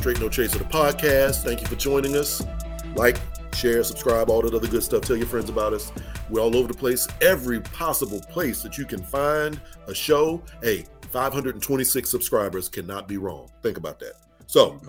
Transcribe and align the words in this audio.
Straight 0.00 0.18
No 0.18 0.30
Chaser, 0.30 0.56
the 0.56 0.64
podcast. 0.64 1.42
Thank 1.44 1.60
you 1.60 1.66
for 1.66 1.76
joining 1.76 2.16
us. 2.16 2.42
Like, 2.94 3.18
share, 3.52 3.84
subscribe, 3.84 4.30
all 4.30 4.40
that 4.40 4.54
other 4.54 4.66
good 4.66 4.82
stuff. 4.82 5.02
Tell 5.02 5.14
your 5.14 5.26
friends 5.26 5.50
about 5.50 5.74
us. 5.74 5.92
We're 6.30 6.40
all 6.40 6.56
over 6.56 6.68
the 6.68 6.74
place. 6.74 7.06
Every 7.20 7.60
possible 7.60 8.18
place 8.18 8.62
that 8.62 8.78
you 8.78 8.86
can 8.86 9.02
find 9.02 9.60
a 9.88 9.94
show. 9.94 10.42
Hey, 10.62 10.86
526 11.10 12.08
subscribers 12.08 12.66
cannot 12.70 13.08
be 13.08 13.18
wrong. 13.18 13.50
Think 13.62 13.76
about 13.76 13.98
that. 13.98 14.14
So 14.46 14.80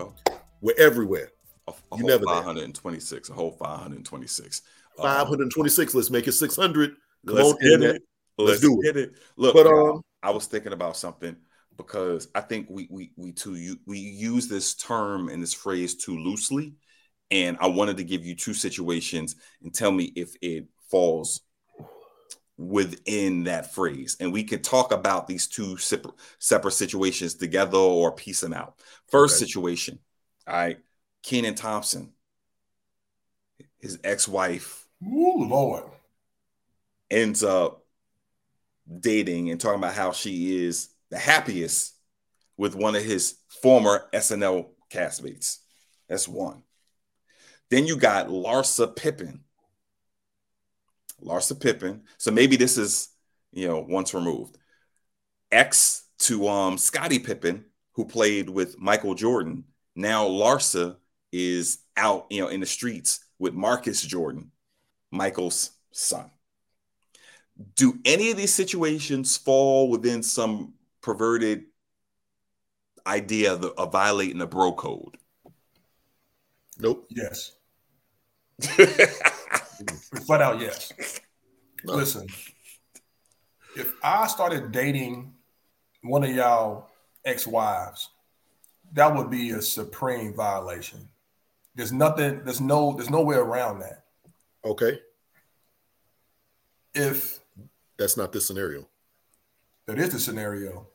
we're 0.62 0.78
everywhere. 0.78 1.28
A, 1.68 1.74
a 1.92 1.98
you 1.98 2.04
never 2.04 2.24
526, 2.24 3.28
there. 3.28 3.34
a 3.34 3.38
whole 3.38 3.52
526. 3.52 4.62
526. 4.96 5.94
Um, 5.94 5.98
let's 5.98 6.10
make 6.10 6.26
it 6.26 6.32
600. 6.32 6.96
Come 7.26 7.34
let's 7.36 7.50
on, 7.50 7.58
get 7.58 7.82
it. 7.82 8.02
Let's, 8.38 8.48
let's 8.48 8.60
do 8.62 8.80
it. 8.84 8.96
it. 8.96 9.12
Look, 9.36 9.52
but 9.52 9.66
um, 9.66 10.00
I 10.22 10.30
was 10.30 10.46
thinking 10.46 10.72
about 10.72 10.96
something 10.96 11.36
because 11.76 12.28
I 12.34 12.40
think 12.40 12.68
we 12.70 12.88
we 12.90 13.12
we 13.16 13.32
too 13.32 13.76
we 13.86 13.98
use 13.98 14.48
this 14.48 14.74
term 14.74 15.28
and 15.28 15.42
this 15.42 15.54
phrase 15.54 15.94
too 15.94 16.18
loosely, 16.18 16.74
and 17.30 17.56
I 17.60 17.66
wanted 17.68 17.96
to 17.98 18.04
give 18.04 18.24
you 18.24 18.34
two 18.34 18.54
situations 18.54 19.36
and 19.62 19.74
tell 19.74 19.92
me 19.92 20.12
if 20.16 20.34
it 20.40 20.66
falls 20.90 21.40
within 22.58 23.44
that 23.44 23.74
phrase, 23.74 24.16
and 24.20 24.32
we 24.32 24.44
could 24.44 24.62
talk 24.62 24.92
about 24.92 25.26
these 25.26 25.46
two 25.46 25.76
separate 25.76 26.14
separate 26.38 26.72
situations 26.72 27.34
together 27.34 27.78
or 27.78 28.12
piece 28.12 28.40
them 28.40 28.52
out. 28.52 28.80
First 29.08 29.36
okay. 29.36 29.46
situation, 29.46 29.98
all 30.46 30.54
right, 30.54 30.78
Kenan 31.22 31.54
Thompson, 31.54 32.12
his 33.78 33.98
ex-wife, 34.04 34.86
Ooh, 35.04 35.44
Lord, 35.44 35.84
ends 37.10 37.42
up 37.42 37.84
dating 39.00 39.50
and 39.50 39.60
talking 39.60 39.78
about 39.78 39.94
how 39.94 40.12
she 40.12 40.64
is 40.64 40.88
the 41.12 41.18
happiest 41.18 41.94
with 42.56 42.74
one 42.74 42.96
of 42.96 43.04
his 43.04 43.36
former 43.62 44.08
SNL 44.14 44.68
castmates. 44.90 45.58
That's 46.08 46.26
one. 46.26 46.62
Then 47.70 47.86
you 47.86 47.98
got 47.98 48.28
Larsa 48.28 48.96
Pippen. 48.96 49.44
Larsa 51.22 51.60
Pippen. 51.60 52.04
So 52.16 52.30
maybe 52.30 52.56
this 52.56 52.78
is, 52.78 53.10
you 53.52 53.68
know, 53.68 53.84
once 53.86 54.14
removed. 54.14 54.56
Ex 55.50 56.04
to 56.20 56.48
um 56.48 56.78
Scottie 56.78 57.18
Pippen, 57.18 57.66
who 57.92 58.06
played 58.06 58.48
with 58.48 58.78
Michael 58.78 59.14
Jordan. 59.14 59.64
Now 59.94 60.26
Larsa 60.26 60.96
is 61.30 61.80
out, 61.94 62.26
you 62.30 62.40
know, 62.40 62.48
in 62.48 62.60
the 62.60 62.66
streets 62.66 63.22
with 63.38 63.52
Marcus 63.52 64.00
Jordan, 64.00 64.50
Michael's 65.10 65.72
son. 65.90 66.30
Do 67.76 67.98
any 68.06 68.30
of 68.30 68.38
these 68.38 68.54
situations 68.54 69.36
fall 69.36 69.90
within 69.90 70.22
some 70.22 70.72
perverted 71.02 71.64
idea 73.06 73.52
of, 73.52 73.64
of 73.64 73.92
violating 73.92 74.38
the 74.38 74.46
bro 74.46 74.72
code? 74.72 75.18
Nope. 76.78 77.06
Yes. 77.10 77.52
Flat 80.26 80.40
out, 80.40 80.60
yes. 80.60 80.92
No. 81.84 81.94
Listen, 81.94 82.26
if 83.76 83.92
I 84.02 84.26
started 84.26 84.72
dating 84.72 85.34
one 86.02 86.24
of 86.24 86.30
y'all 86.30 86.90
ex-wives, 87.24 88.10
that 88.92 89.14
would 89.14 89.30
be 89.30 89.50
a 89.50 89.62
supreme 89.62 90.34
violation. 90.34 91.08
There's 91.74 91.92
nothing, 91.92 92.44
there's 92.44 92.60
no, 92.60 92.92
there's 92.92 93.10
no 93.10 93.22
way 93.22 93.36
around 93.36 93.80
that. 93.80 94.04
Okay. 94.64 95.00
If 96.94 97.40
that's 97.96 98.16
not 98.16 98.32
the 98.32 98.40
scenario. 98.40 98.86
That 99.86 99.98
is 99.98 100.10
the 100.12 100.20
scenario 100.20 100.86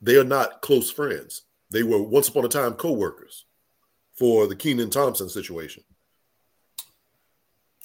they 0.00 0.16
are 0.16 0.24
not 0.24 0.62
close 0.62 0.90
friends. 0.90 1.42
They 1.70 1.82
were 1.82 2.02
once 2.02 2.28
upon 2.28 2.44
a 2.44 2.48
time 2.48 2.74
co-workers 2.74 3.44
for 4.14 4.46
the 4.46 4.56
Kenan 4.56 4.90
Thompson 4.90 5.28
situation. 5.28 5.82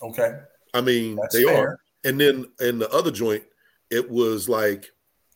Okay. 0.02 0.40
I 0.74 0.82
mean, 0.82 1.16
That's 1.16 1.36
they 1.36 1.44
fair. 1.44 1.70
are. 1.70 1.80
And 2.04 2.20
then 2.20 2.46
in 2.60 2.80
the 2.80 2.90
other 2.90 3.12
joint, 3.12 3.44
it 3.90 4.10
was 4.10 4.50
like 4.50 4.92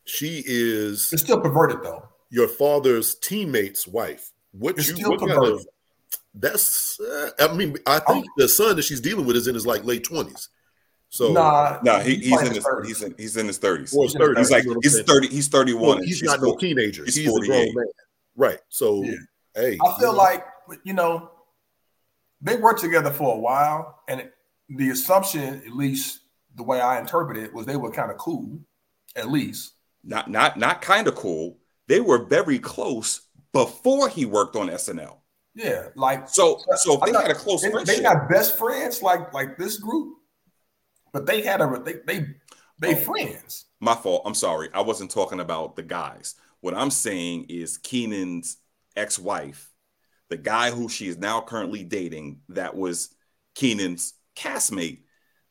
she 0.06 0.44
is 0.46 1.12
It's 1.12 1.22
still 1.24 1.42
perverted 1.42 1.84
though. 1.84 2.08
Your 2.30 2.48
father's 2.48 3.16
teammate's 3.16 3.88
wife. 3.88 4.32
What 4.52 4.78
it's 4.78 4.88
you 4.90 4.96
still 4.96 5.12
what 5.12 5.20
perverted. 5.20 5.44
Kind 5.44 5.54
of, 5.54 5.68
that's 6.34 7.00
uh, 7.00 7.30
I 7.40 7.54
mean, 7.54 7.78
I 7.86 8.00
think 8.00 8.26
I'm, 8.26 8.32
the 8.38 8.50
son 8.50 8.76
that 8.76 8.84
she's 8.84 9.02
dealing 9.02 9.26
with 9.26 9.36
is 9.36 9.48
in 9.48 9.54
his 9.54 9.66
like 9.66 9.84
late 9.86 10.06
20s. 10.06 10.48
So 11.16 11.32
nah, 11.32 11.80
nah, 11.82 12.00
he, 12.00 12.16
he's, 12.16 12.42
in 12.42 12.54
his, 12.54 12.68
he's 12.86 13.02
in 13.02 13.16
he's 13.18 13.38
in 13.38 13.48
his 13.48 13.58
thirties. 13.58 13.94
Well, 13.96 14.10
he's 14.36 14.52
like 14.52 14.66
he's 14.84 15.02
thirty. 15.04 15.30
He's 15.30 15.48
thirty 15.48 15.72
one. 15.72 16.00
Well, 16.00 16.04
he's 16.04 16.22
not 16.22 16.40
40, 16.40 16.52
no 16.52 16.58
teenager. 16.58 17.06
He's, 17.06 17.16
he's 17.16 17.28
a 17.30 17.40
grown 17.40 17.74
man. 17.74 17.86
Right. 18.36 18.60
So 18.68 19.02
yeah. 19.02 19.16
hey, 19.56 19.78
I 19.82 19.98
feel 19.98 20.14
like 20.14 20.46
you 20.84 20.92
know 20.92 21.32
they 22.42 22.58
worked 22.58 22.82
together 22.82 23.12
for 23.12 23.34
a 23.34 23.38
while, 23.38 24.02
and 24.10 24.30
the 24.68 24.90
assumption, 24.90 25.64
at 25.66 25.72
least 25.72 26.20
the 26.56 26.64
way 26.64 26.82
I 26.82 27.00
interpret 27.00 27.38
it, 27.38 27.54
was 27.54 27.66
they 27.66 27.78
were 27.78 27.92
kind 27.92 28.12
of 28.12 28.18
cool, 28.18 28.60
at 29.16 29.32
least. 29.32 29.72
Not 30.04 30.30
not 30.30 30.60
not 30.60 30.82
kind 30.82 31.08
of 31.08 31.16
cool. 31.16 31.60
They 31.88 32.02
were 32.02 32.26
very 32.26 32.60
close 32.60 33.22
before 33.54 34.10
he 34.10 34.26
worked 34.26 34.58
on 34.58 34.68
SNL. 34.68 35.16
Yeah, 35.54 35.88
like 35.96 36.28
so. 36.28 36.60
So 36.76 37.02
they 37.06 37.14
had 37.14 37.32
a 37.32 37.36
close. 37.36 37.62
They, 37.62 37.72
they 37.86 38.02
got 38.02 38.28
best 38.28 38.58
friends 38.58 39.02
like 39.02 39.34
like 39.34 39.58
this 39.58 39.78
group 39.78 40.18
but 41.16 41.26
they 41.26 41.42
had 41.42 41.62
a 41.62 41.82
they 41.82 41.94
they 42.06 42.28
they 42.78 42.94
oh, 42.94 42.98
friends. 42.98 43.68
My 43.80 43.96
fault. 43.96 44.24
I'm 44.26 44.34
sorry. 44.34 44.68
I 44.74 44.82
wasn't 44.82 45.12
talking 45.12 45.40
about 45.40 45.78
the 45.78 45.82
guys. 45.82 46.36
What 46.60 46.74
I'm 46.74 46.92
saying 46.92 47.46
is 47.48 47.78
Kenan's 47.78 48.58
ex-wife, 48.98 49.72
the 50.30 50.36
guy 50.36 50.72
who 50.72 50.90
she 50.90 51.08
is 51.08 51.18
now 51.18 51.40
currently 51.40 51.86
dating, 51.86 52.42
that 52.50 52.76
was 52.76 53.16
Kenan's 53.56 54.16
castmate. 54.36 55.04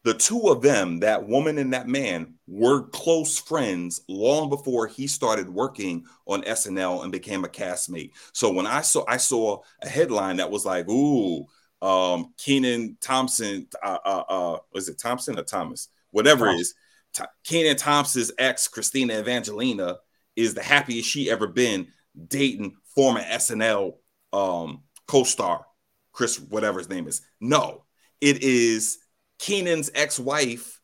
The 0.03 0.13
two 0.13 0.49
of 0.49 0.61
them, 0.61 1.01
that 1.01 1.27
woman 1.27 1.57
and 1.57 1.73
that 1.73 1.89
man, 1.89 2.35
were 2.47 2.83
close 2.89 3.39
friends 3.39 4.03
long 4.07 4.51
before 4.51 4.87
he 4.87 5.07
started 5.07 5.49
working 5.49 6.05
on 6.27 6.43
SNL 6.43 7.05
and 7.05 7.11
became 7.11 7.43
a 7.45 7.49
castmate. 7.49 8.11
So 8.35 8.53
when 8.53 8.67
I 8.67 8.83
saw 8.83 9.07
I 9.09 9.17
saw 9.17 9.63
a 9.81 9.89
headline 9.89 10.37
that 10.37 10.51
was 10.51 10.67
like, 10.67 10.91
"Ooh, 10.91 11.47
um, 11.85 12.33
Kenan 12.39 12.97
Thompson, 13.01 13.67
uh, 13.83 13.99
uh, 14.05 14.25
uh, 14.29 14.59
was 14.73 14.89
it 14.89 14.99
Thompson 14.99 15.39
or 15.39 15.45
Thomas? 15.45 15.89
Whatever 16.13 16.47
Thompson. 16.47 16.59
it 16.59 16.61
is. 16.61 16.75
T- 17.13 17.25
Kenan 17.45 17.77
Thompson's 17.77 18.33
ex, 18.39 18.69
Christina 18.69 19.19
Evangelina, 19.19 19.99
is 20.35 20.55
the 20.55 20.63
happiest 20.63 21.09
she 21.09 21.31
ever 21.31 21.47
been 21.47 21.89
dating 22.29 22.77
former 22.95 23.21
SNL 23.21 23.97
um, 24.33 24.83
co-star 25.07 25.67
Chris, 26.13 26.41
whatever 26.41 26.79
his 26.79 26.89
name 26.89 27.07
is. 27.07 27.21
No, 27.41 27.85
it 28.21 28.43
is 28.43 28.99
Kenan's 29.39 29.91
ex-wife, 29.95 30.81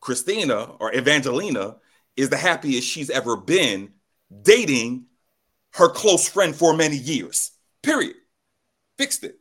Christina 0.00 0.64
or 0.78 0.94
Evangelina, 0.94 1.76
is 2.16 2.28
the 2.28 2.36
happiest 2.36 2.86
she's 2.86 3.08
ever 3.08 3.36
been 3.36 3.92
dating 4.42 5.06
her 5.74 5.88
close 5.88 6.28
friend 6.28 6.54
for 6.54 6.76
many 6.76 6.96
years. 6.96 7.52
Period. 7.82 8.16
Fixed 8.98 9.24
it. 9.24 9.36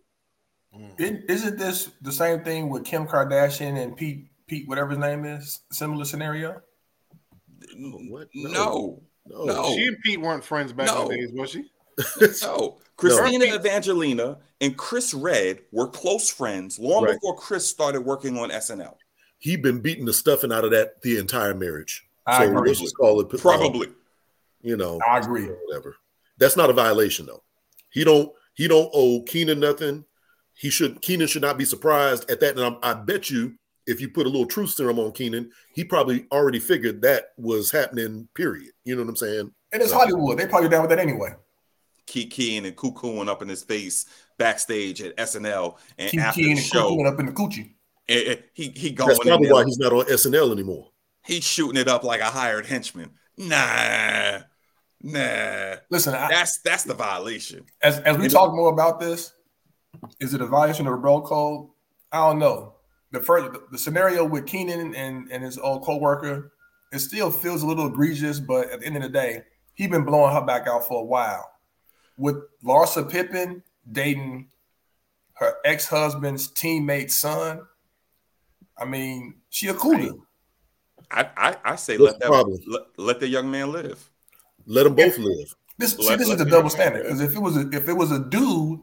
Mm. 0.78 1.30
Isn't 1.30 1.58
this 1.58 1.92
the 2.02 2.12
same 2.12 2.44
thing 2.44 2.70
with 2.70 2.86
Kim 2.86 3.06
Kardashian 3.06 3.82
and 3.82 3.96
Pete 3.96 4.28
Pete 4.48 4.68
whatever 4.68 4.92
his 4.92 5.00
name 5.00 5.26
is? 5.26 5.59
Similar 5.72 6.06
scenario? 6.06 6.62
What? 7.78 8.30
No. 8.34 9.02
No. 9.26 9.46
no. 9.46 9.76
She 9.76 9.88
and 9.88 9.98
Pete 10.04 10.22
weren't 10.22 10.44
friends 10.44 10.74
back 10.74 10.88
no. 10.88 11.04
in 11.04 11.08
the 11.09 11.16
days, 11.18 11.32
was 11.34 11.50
she? 11.50 11.66
no. 12.46 12.78
Christina 12.98 13.48
no. 13.48 13.56
Evangelina 13.56 14.38
and 14.62 14.78
Chris 14.78 15.14
Redd 15.14 15.59
were 15.72 15.88
close 15.88 16.30
friends 16.30 16.80
long 16.80 17.03
right. 17.03 17.14
before 17.14 17.36
Chris 17.36 17.68
started 17.68 18.02
working 18.02 18.38
on 18.38 18.50
SNL. 18.50 18.96
He'd 19.40 19.62
been 19.62 19.80
beating 19.80 20.06
the 20.06 20.14
stuffing 20.14 20.52
out 20.52 20.64
of 20.64 20.72
that 20.72 21.02
the 21.02 21.18
entire 21.18 21.53
marriage. 21.53 22.08
I 22.28 22.46
so 22.46 22.52
agree. 22.52 22.70
let's 22.70 22.80
just 22.80 22.96
call 22.96 23.20
it 23.20 23.30
probably. 23.30 23.88
you 24.62 24.78
know, 24.78 25.00
I 25.08 25.17
agree. 25.17 25.47
Whatever. 25.67 25.96
That's 26.38 26.56
not 26.56 26.70
a 26.70 26.74
violation 26.74 27.26
though. 27.26 27.44
He 27.90 28.03
don't 28.03 28.32
he 28.53 28.67
don't 28.67 28.90
owe 28.94 29.24
Kenan 29.24 29.59
nothing 29.59 30.06
he 30.56 30.70
should 30.70 31.02
Kenan 31.02 31.28
should 31.28 31.42
not 31.42 31.58
be 31.58 31.66
surprised 31.66 32.30
at 32.30 32.40
that. 32.40 32.58
And 32.58 32.78
I, 32.82 32.92
I 32.92 32.94
bet 32.94 33.30
you 33.30 33.56
if 33.88 34.00
you 34.00 34.09
put 34.09 34.26
a 34.26 34.30
little 34.30 34.46
truth 34.46 34.72
serum 34.72 35.00
on 35.00 35.12
Kenan, 35.12 35.52
he 35.74 35.84
probably 35.84 36.26
already 36.32 36.59
figured 36.59 37.02
that 37.02 37.30
was 37.38 37.72
happening. 37.72 38.28
Period. 38.36 38.72
You 38.86 38.96
know 38.96 39.03
what 39.03 39.09
I'm 39.09 39.16
saying? 39.16 39.52
And 39.72 39.82
it's 39.82 39.92
so, 39.92 39.98
Hollywood. 39.98 40.38
They 40.38 40.48
probably 40.48 40.70
down 40.70 40.82
with 40.82 40.90
that 40.90 41.00
anyway. 41.00 41.34
Kikiing 42.08 42.66
and 42.66 42.76
cuckooing 42.76 43.28
up 43.28 43.42
in 43.42 43.48
his 43.48 43.64
face 43.64 44.06
backstage 44.38 45.02
at 45.02 45.16
SNL 45.18 45.78
and 45.98 46.12
Kiki 46.12 46.22
after 46.22 46.42
the 46.42 46.56
show, 46.56 47.06
up 47.06 47.20
in 47.20 47.28
the 47.28 47.32
coochie. 47.32 47.74
It, 48.08 48.50
he 48.53 48.70
he 48.76 48.92
going. 48.92 49.09
That's 49.09 49.20
probably 49.20 49.52
why 49.52 49.64
he's 49.64 49.78
not 49.78 49.94
on 49.94 50.06
SNL 50.06 50.52
anymore. 50.52 50.90
He's 51.24 51.44
shooting 51.44 51.80
it 51.80 51.88
up 51.88 52.03
like 52.03 52.20
a 52.20 52.26
hired 52.26 52.66
henchman. 52.66 53.12
Nah, 53.38 54.40
nah. 55.02 55.76
Listen, 55.90 56.14
that's 56.14 56.58
I, 56.58 56.70
that's 56.70 56.84
the 56.84 56.94
violation. 56.94 57.66
As 57.82 58.00
as 58.00 58.18
we 58.18 58.28
talk 58.28 58.53
more 58.53 58.72
about 58.72 59.00
this, 59.00 59.32
is 60.20 60.34
it 60.34 60.41
a 60.41 60.46
violation 60.46 60.88
of 60.88 60.93
a 60.93 60.97
bro 60.97 61.22
code? 61.22 61.70
I 62.11 62.17
don't 62.17 62.40
know. 62.40 62.76
The 63.11 63.20
first 63.20 63.59
the 63.72 63.78
scenario 63.78 64.26
with 64.26 64.46
Kenan 64.46 64.96
and, 64.96 65.29
and 65.32 65.43
his 65.43 65.58
old 65.58 65.84
co-worker, 65.84 66.53
it 66.91 66.99
still 66.99 67.29
feels 67.29 67.64
a 67.64 67.66
little 67.66 67.88
egregious, 67.88 68.40
but 68.40 68.70
at 68.70 68.82
the 68.82 68.85
end 68.85 68.97
of 68.97 69.03
the 69.03 69.09
day, 69.09 69.43
he 69.73 69.88
been 69.88 70.05
blowing 70.05 70.34
her 70.34 70.41
back 70.41 70.67
out 70.67 70.88
for 70.88 71.02
a 71.02 71.05
while. 71.05 71.52
With 72.17 72.38
Larsa 72.64 73.09
Pippen, 73.09 73.64
dating 73.91 74.49
her 75.34 75.55
ex-husband's 75.66 76.47
teammate's 76.47 77.20
son. 77.20 77.61
I 78.78 78.85
mean, 78.85 79.35
she 79.49 79.67
a 79.67 79.73
cool 79.73 80.26
I, 81.09 81.29
I, 81.35 81.55
I 81.66 81.76
say 81.76 81.97
let 81.97 82.20
that 82.20 82.29
let, 82.67 82.82
let, 82.97 83.20
the 83.20 83.28
young 83.28 83.52
man 83.52 83.72
live. 83.72 84.09
Let 84.66 84.84
them 84.84 84.96
both 84.96 85.17
live. 85.17 85.55
This 85.78 85.97
see, 85.97 86.16
this 86.16 86.29
is 86.29 86.38
the 86.38 86.46
double 86.46 86.70
standard 86.70 87.03
because 87.03 87.20
if 87.20 87.35
it 87.35 87.40
was 87.40 87.58
a, 87.58 87.70
if 87.72 87.90
it 87.90 87.93
was 87.93 88.11
a 88.11 88.20
dude 88.20 88.79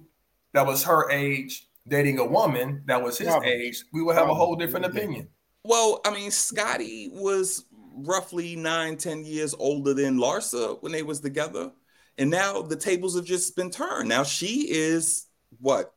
that 0.59 0.67
was 0.67 0.83
her 0.83 1.09
age 1.11 1.69
dating 1.87 2.19
a 2.19 2.25
woman 2.25 2.83
that 2.87 3.01
was 3.01 3.17
his 3.17 3.29
Probably. 3.29 3.49
age, 3.49 3.85
we 3.93 4.03
would 4.03 4.17
have 4.17 4.25
Probably. 4.25 4.43
a 4.43 4.45
whole 4.45 4.57
different 4.57 4.87
opinion. 4.87 5.29
Well, 5.63 6.01
I 6.05 6.11
mean, 6.11 6.33
Scottie 6.33 7.11
was 7.13 7.65
roughly 7.95 8.57
nine, 8.57 8.97
ten 8.97 9.25
years 9.25 9.55
older 9.57 9.95
than 9.95 10.19
Larsa 10.19 10.83
when 10.83 10.91
they 10.91 11.05
was 11.05 11.21
together. 11.21 11.71
And 12.19 12.29
now 12.29 12.63
the 12.63 12.75
tables 12.75 13.15
have 13.15 13.25
just 13.25 13.55
been 13.55 13.71
turned. 13.71 14.09
Now 14.09 14.25
she 14.25 14.69
is 14.69 15.27
what 15.61 15.95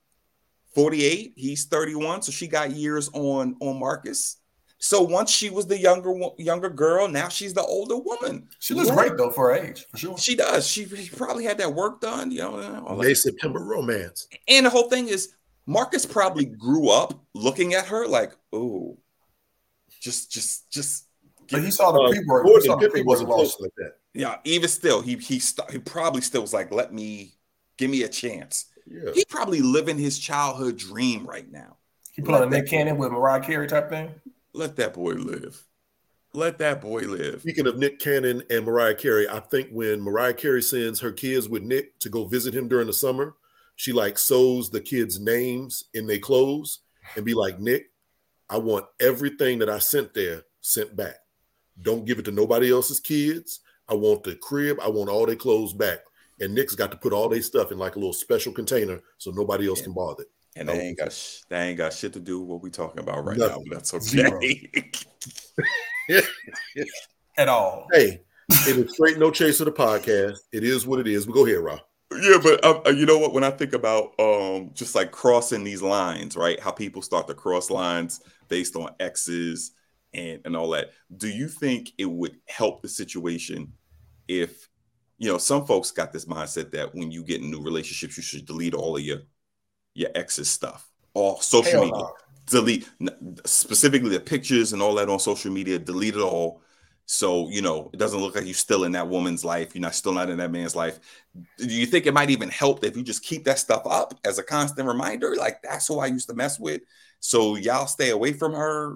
48, 0.76 1.34
he's 1.36 1.66
31. 1.66 2.22
So 2.22 2.32
she 2.32 2.48
got 2.48 2.70
years 2.72 3.10
on 3.14 3.56
on 3.62 3.80
Marcus. 3.80 4.38
So 4.84 5.04
once 5.04 5.30
she 5.30 5.52
was 5.52 5.68
the 5.68 5.78
younger 5.78 6.12
younger 6.40 6.70
girl, 6.70 7.08
now 7.08 7.30
she's 7.30 7.54
the 7.54 7.62
older 7.62 7.98
woman. 7.98 8.48
She 8.58 8.74
looks 8.74 8.90
yeah. 8.90 8.96
great 8.96 9.16
though 9.16 9.30
for 9.30 9.50
her 9.50 9.56
age, 9.56 9.86
for 9.92 9.98
sure. 9.98 10.18
She 10.18 10.36
does. 10.36 10.68
She, 10.68 10.88
she 10.88 11.16
probably 11.16 11.44
had 11.44 11.60
that 11.60 11.76
work 11.76 12.02
done, 12.02 12.32
you 12.32 12.40
know. 12.40 12.98
May 13.00 13.14
September 13.14 13.60
romance. 13.60 14.28
And 14.48 14.66
the 14.66 14.72
whole 14.72 14.90
thing 14.90 15.08
is 15.08 15.34
Marcus 15.68 16.04
probably 16.04 16.46
grew 16.46 16.90
up 16.90 17.14
looking 17.36 17.76
at 17.76 17.86
her 17.86 18.08
like, 18.08 18.34
oh, 18.52 18.98
just 20.02 20.32
just 20.32 20.72
just 20.72 21.06
but 21.52 21.62
he 21.62 21.70
saw 21.70 21.92
the 21.92 22.00
uh, 22.00 22.10
pre-work. 22.10 22.46
Gordon 22.46 22.80
Pippen 22.80 23.06
wasn't 23.06 23.30
close 23.30 23.60
like 23.60 23.74
that. 23.78 23.98
Yeah, 24.16 24.38
even 24.46 24.68
still, 24.68 25.02
he 25.04 25.16
he 25.18 25.38
st- 25.38 25.70
he 25.70 25.78
probably 25.78 26.22
still 26.22 26.42
was 26.42 26.56
like, 26.56 26.74
let 26.74 26.92
me 26.92 27.36
give 27.78 27.92
me 27.92 28.02
a 28.02 28.10
chance. 28.10 28.66
Yeah. 28.88 29.12
He 29.14 29.26
probably 29.26 29.62
living 29.62 30.00
his 30.00 30.18
childhood 30.18 30.78
dream 30.78 31.28
right 31.28 31.50
now. 31.52 31.78
He 32.14 32.24
put 32.24 32.34
on 32.34 32.42
a 32.42 32.50
Nick 32.50 32.68
Cannon 32.68 32.98
with 32.98 33.12
Mariah 33.12 33.42
Carey 33.42 33.68
type 33.68 33.90
thing. 33.90 34.10
Let 34.54 34.76
that 34.78 34.94
boy 34.94 35.14
live. 35.14 35.66
Let 36.34 36.60
that 36.60 36.82
boy 36.82 37.02
live. 37.02 37.42
Speaking 37.42 37.68
of 37.68 37.78
Nick 37.78 38.00
Cannon 38.00 38.44
and 38.50 38.66
Mariah 38.66 38.96
Carey, 38.96 39.28
I 39.28 39.40
think 39.40 39.70
when 39.72 40.02
Mariah 40.02 40.34
Carey 40.34 40.62
sends 40.62 41.00
her 41.02 41.12
kids 41.12 41.50
with 41.50 41.64
Nick 41.64 42.00
to 42.00 42.10
go 42.10 42.26
visit 42.26 42.54
him 42.54 42.68
during 42.68 42.88
the 42.88 42.94
summer, 42.94 43.36
she 43.76 43.92
like 43.92 44.18
sews 44.18 44.70
the 44.70 44.80
kids' 44.80 45.20
names 45.20 45.86
in 45.94 46.08
their 46.08 46.20
clothes 46.20 46.80
and 47.16 47.26
be 47.26 47.34
like, 47.34 47.60
Nick, 47.60 47.92
I 48.50 48.58
want 48.58 48.86
everything 49.00 49.60
that 49.60 49.70
I 49.70 49.80
sent 49.80 50.14
there 50.14 50.44
sent 50.62 50.96
back. 50.96 51.16
Don't 51.82 52.06
give 52.06 52.20
it 52.20 52.26
to 52.26 52.32
nobody 52.32 52.72
else's 52.72 53.00
kids. 53.00 53.62
I 53.90 53.96
want 53.96 54.24
the 54.24 54.36
crib. 54.36 54.78
I 54.82 54.90
want 54.90 55.10
all 55.10 55.26
their 55.26 55.36
clothes 55.36 55.74
back. 55.74 56.00
And 56.40 56.56
Nick's 56.56 56.76
got 56.76 56.92
to 56.92 56.98
put 56.98 57.14
all 57.14 57.28
their 57.28 57.42
stuff 57.42 57.72
in 57.72 57.78
like 57.78 57.96
a 57.96 58.00
little 58.00 58.14
special 58.14 58.54
container 58.54 59.02
so 59.18 59.32
nobody 59.32 59.68
else 59.68 59.80
yeah. 59.80 59.86
can 59.86 59.94
bother 59.94 60.24
it. 60.24 60.30
And 60.56 60.68
they 60.68 60.80
ain't 60.80 60.98
got 60.98 61.14
sh- 61.14 61.40
they 61.50 61.70
ain't 61.70 61.78
got 61.78 61.94
shit 61.94 62.14
to 62.14 62.20
do 62.20 62.40
with 62.42 62.50
what 62.50 62.62
we 62.62 62.70
talking 62.70 63.00
about 63.00 63.24
right 63.24 63.38
Nothing. 63.38 63.64
now. 63.68 63.76
that's 63.76 63.94
okay. 63.94 64.70
At 67.38 67.48
all. 67.48 67.88
Hey, 67.94 68.22
it 68.50 68.78
is 68.78 68.94
straight 68.94 69.18
no 69.18 69.32
chase 69.32 69.62
of 69.62 69.66
the 69.66 69.72
podcast. 69.72 70.40
It 70.52 70.64
is 70.64 70.86
what 70.86 71.00
it 71.00 71.08
is. 71.08 71.26
But 71.26 71.34
go 71.34 71.46
ahead, 71.46 71.60
Rob. 71.60 71.80
Yeah, 72.22 72.40
but 72.44 72.64
uh, 72.66 72.82
uh, 72.86 72.90
you 72.90 73.06
know 73.06 73.18
what? 73.18 73.34
When 73.34 73.46
I 73.46 73.52
think 73.52 73.72
about 73.72 74.14
um, 74.20 74.72
just 74.74 74.96
like 74.96 75.12
crossing 75.12 75.64
these 75.64 75.82
lines, 75.82 76.36
right? 76.36 76.60
How 76.60 76.72
people 76.72 77.02
start 77.02 77.28
to 77.28 77.34
cross 77.34 77.70
lines 77.70 78.20
based 78.50 78.76
on 78.76 78.94
exes 79.00 79.72
and 80.14 80.42
and 80.44 80.58
all 80.58 80.70
that. 80.72 80.92
Do 81.16 81.30
you 81.30 81.48
think 81.48 81.92
it 81.98 82.06
would 82.06 82.36
help 82.48 82.82
the 82.82 82.90
situation 82.90 83.72
if 84.28 84.68
you 85.18 85.32
know 85.32 85.38
some 85.38 85.66
folks 85.66 85.92
got 85.92 86.12
this 86.12 86.26
mindset 86.26 86.72
that 86.72 86.94
when 86.94 87.12
you 87.12 87.24
get 87.24 87.40
in 87.40 87.50
new 87.50 87.62
relationships, 87.62 88.18
you 88.18 88.24
should 88.24 88.46
delete 88.46 88.74
all 88.74 88.98
of 88.98 89.04
your 89.04 89.20
your 89.94 90.10
ex's 90.16 90.50
stuff, 90.50 90.90
all 91.14 91.40
social 91.40 91.72
Hell 91.72 91.82
media, 91.82 91.98
no. 91.98 92.16
delete 92.48 92.90
specifically 93.46 94.10
the 94.10 94.20
pictures 94.20 94.74
and 94.74 94.82
all 94.82 94.96
that 94.96 95.10
on 95.10 95.20
social 95.20 95.52
media, 95.52 95.80
delete 95.80 96.16
it 96.16 96.22
all. 96.22 96.62
So 97.06 97.50
you 97.50 97.62
know 97.62 97.90
it 97.94 97.98
doesn't 97.98 98.20
look 98.20 98.36
like 98.36 98.46
you're 98.46 98.54
still 98.54 98.86
in 98.86 98.94
that 98.94 99.08
woman's 99.08 99.44
life. 99.44 99.76
You're 99.76 99.82
not 99.82 99.96
still 99.96 100.14
not 100.14 100.30
in 100.30 100.38
that 100.38 100.52
man's 100.52 100.76
life. 100.76 101.00
Do 101.58 101.68
you 101.68 101.86
think 101.86 102.06
it 102.06 102.14
might 102.14 102.30
even 102.30 102.50
help 102.50 102.84
if 102.86 102.96
you 102.96 103.04
just 103.04 103.24
keep 103.24 103.44
that 103.46 103.60
stuff 103.60 103.82
up 103.86 104.18
as 104.24 104.40
a 104.40 104.44
constant 104.44 104.88
reminder? 104.88 105.36
Like 105.36 105.62
that's 105.62 105.88
who 105.88 106.00
I 106.00 106.06
used 106.06 106.30
to 106.30 106.36
mess 106.36 106.60
with. 106.60 106.82
So 107.20 107.56
y'all 107.56 107.88
stay 107.88 108.12
away 108.12 108.34
from 108.34 108.54
her 108.54 108.96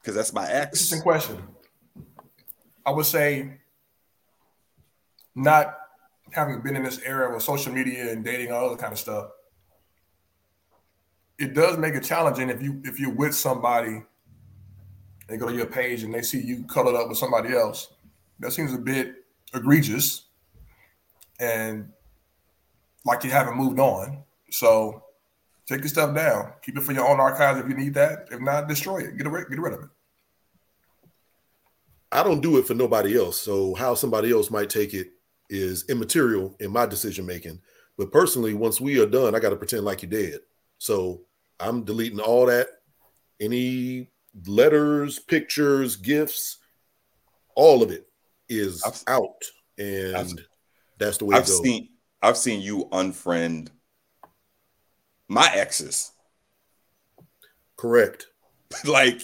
because 0.00 0.14
that's 0.14 0.32
my 0.32 0.48
ex. 0.48 0.78
Interesting 0.78 1.02
question. 1.02 1.42
I 2.86 2.92
would 2.92 3.06
say 3.06 3.58
not 5.34 5.76
having 6.32 6.60
been 6.60 6.76
in 6.76 6.84
this 6.84 7.00
era 7.00 7.32
with 7.32 7.42
social 7.42 7.72
media 7.72 8.12
and 8.12 8.24
dating 8.24 8.52
all 8.52 8.66
other 8.66 8.76
kind 8.76 8.92
of 8.92 8.98
stuff 8.98 9.30
it 11.40 11.54
does 11.54 11.78
make 11.78 11.94
it 11.94 12.04
challenging 12.04 12.50
if 12.50 12.62
you 12.62 12.80
if 12.84 13.00
you're 13.00 13.14
with 13.14 13.34
somebody 13.34 14.02
they 15.30 15.36
go 15.36 15.46
to 15.46 15.54
your 15.54 15.66
page 15.66 16.02
and 16.02 16.12
they 16.12 16.22
see 16.22 16.40
you 16.40 16.64
cuddled 16.64 16.96
up 16.96 17.08
with 17.08 17.16
somebody 17.16 17.54
else. 17.54 17.92
That 18.40 18.52
seems 18.52 18.74
a 18.74 18.78
bit 18.78 19.14
egregious 19.54 20.24
and 21.38 21.88
like 23.04 23.22
you 23.22 23.30
haven't 23.30 23.56
moved 23.56 23.78
on. 23.78 24.24
So 24.50 25.04
take 25.66 25.80
your 25.80 25.88
stuff 25.88 26.16
down. 26.16 26.52
Keep 26.62 26.78
it 26.78 26.82
for 26.82 26.92
your 26.92 27.06
own 27.06 27.20
archives 27.20 27.60
if 27.60 27.68
you 27.68 27.76
need 27.76 27.94
that. 27.94 28.26
If 28.32 28.40
not 28.40 28.66
destroy 28.66 28.98
it. 28.98 29.16
Get 29.16 29.28
rid, 29.28 29.48
get 29.48 29.60
rid 29.60 29.74
of 29.74 29.82
it. 29.84 29.88
I 32.10 32.24
don't 32.24 32.40
do 32.40 32.58
it 32.58 32.66
for 32.66 32.74
nobody 32.74 33.16
else. 33.16 33.40
So 33.40 33.74
how 33.74 33.94
somebody 33.94 34.32
else 34.32 34.50
might 34.50 34.68
take 34.68 34.94
it 34.94 35.12
is 35.48 35.88
immaterial 35.88 36.56
in 36.58 36.72
my 36.72 36.86
decision 36.86 37.24
making. 37.24 37.60
But 37.96 38.10
personally 38.10 38.54
once 38.54 38.80
we 38.80 39.00
are 39.00 39.06
done 39.06 39.36
i 39.36 39.38
got 39.38 39.50
to 39.50 39.56
pretend 39.56 39.84
like 39.84 40.02
you're 40.02 40.10
dead. 40.10 40.40
So 40.78 41.20
I'm 41.60 41.84
deleting 41.84 42.20
all 42.20 42.46
that. 42.46 42.68
Any 43.40 44.08
letters, 44.46 45.18
pictures, 45.18 45.96
gifts, 45.96 46.58
all 47.54 47.82
of 47.82 47.90
it 47.90 48.06
is 48.48 48.82
I've, 48.84 49.02
out, 49.06 49.44
and 49.78 50.16
I've, 50.16 50.46
that's 50.98 51.18
the 51.18 51.26
way 51.26 51.36
I've 51.36 51.48
seen. 51.48 51.88
I've 52.22 52.36
seen 52.36 52.60
you 52.60 52.88
unfriend 52.92 53.68
my 55.28 55.50
exes. 55.54 56.12
Correct. 57.76 58.26
like 58.84 59.20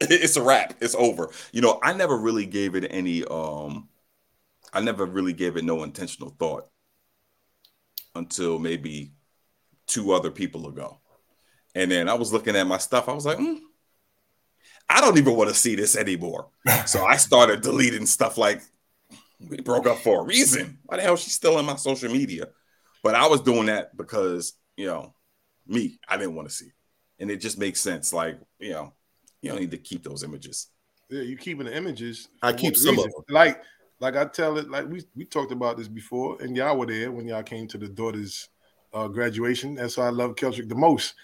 it's 0.00 0.36
a 0.36 0.42
wrap. 0.42 0.74
It's 0.80 0.94
over. 0.94 1.30
You 1.52 1.60
know, 1.60 1.78
I 1.82 1.92
never 1.92 2.16
really 2.16 2.46
gave 2.46 2.74
it 2.74 2.86
any. 2.90 3.24
um 3.24 3.88
I 4.72 4.80
never 4.80 5.06
really 5.06 5.32
gave 5.32 5.56
it 5.56 5.64
no 5.64 5.84
intentional 5.84 6.34
thought 6.38 6.68
until 8.14 8.58
maybe 8.58 9.12
two 9.86 10.12
other 10.12 10.30
people 10.30 10.68
ago. 10.68 10.98
And 11.76 11.90
then 11.90 12.08
I 12.08 12.14
was 12.14 12.32
looking 12.32 12.56
at 12.56 12.66
my 12.66 12.78
stuff. 12.78 13.06
I 13.06 13.12
was 13.12 13.26
like, 13.26 13.36
mm, 13.36 13.58
I 14.88 15.02
don't 15.02 15.18
even 15.18 15.36
want 15.36 15.50
to 15.50 15.54
see 15.54 15.76
this 15.76 15.94
anymore. 15.94 16.48
so 16.86 17.04
I 17.04 17.18
started 17.18 17.60
deleting 17.60 18.06
stuff 18.06 18.38
like 18.38 18.62
we 19.46 19.58
broke 19.58 19.86
up 19.86 19.98
for 19.98 20.22
a 20.22 20.24
reason. 20.24 20.78
Why 20.86 20.96
the 20.96 21.02
hell 21.02 21.14
is 21.14 21.20
she 21.20 21.28
still 21.28 21.58
in 21.58 21.66
my 21.66 21.76
social 21.76 22.10
media? 22.10 22.48
But 23.02 23.14
I 23.14 23.26
was 23.28 23.42
doing 23.42 23.66
that 23.66 23.94
because, 23.94 24.54
you 24.78 24.86
know, 24.86 25.14
me, 25.66 26.00
I 26.08 26.16
didn't 26.16 26.34
want 26.34 26.48
to 26.48 26.54
see. 26.54 26.70
And 27.20 27.30
it 27.30 27.42
just 27.42 27.58
makes 27.58 27.82
sense. 27.82 28.10
Like, 28.10 28.38
you 28.58 28.70
know, 28.70 28.94
you 29.42 29.50
don't 29.50 29.60
need 29.60 29.70
to 29.72 29.78
keep 29.78 30.02
those 30.02 30.22
images. 30.22 30.68
Yeah, 31.10 31.22
you 31.22 31.36
keeping 31.36 31.66
the 31.66 31.76
images. 31.76 32.28
I 32.42 32.54
keep 32.54 32.74
some 32.74 32.96
reason. 32.96 33.10
of 33.10 33.26
them. 33.26 33.34
Like, 33.34 33.62
like 34.00 34.16
I 34.16 34.24
tell 34.24 34.56
it, 34.56 34.70
like 34.70 34.88
we 34.88 35.04
we 35.14 35.26
talked 35.26 35.52
about 35.52 35.76
this 35.76 35.88
before, 35.88 36.40
and 36.40 36.56
y'all 36.56 36.78
were 36.78 36.86
there 36.86 37.12
when 37.12 37.28
y'all 37.28 37.42
came 37.42 37.68
to 37.68 37.78
the 37.78 37.88
daughter's 37.88 38.48
uh, 38.94 39.08
graduation. 39.08 39.74
That's 39.74 39.98
why 39.98 40.06
I 40.06 40.10
love 40.10 40.36
Keltrick 40.36 40.70
the 40.70 40.74
most 40.74 41.14